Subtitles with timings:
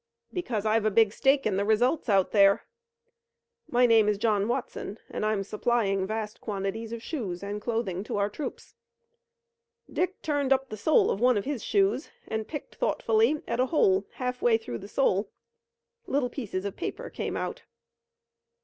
[0.33, 2.65] "Because I've a big stake in the results out there.
[3.69, 8.17] My name is John Watson, and I'm supplying vast quantities of shoes and clothing to
[8.17, 8.73] our troops."
[9.93, 13.67] Dick turned up the sole of one of his shoes and picked thoughtfully at a
[13.67, 15.29] hole half way through the sole.
[16.07, 17.61] Little pieces of paper came out.